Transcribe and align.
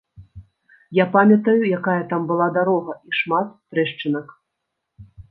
Я 0.99 1.05
памятаю, 1.15 1.61
якая 1.79 1.97
там 2.13 2.21
была 2.31 2.47
дарога, 2.55 2.95
і 3.11 3.17
шмат 3.19 3.51
трэшчынак. 3.75 4.33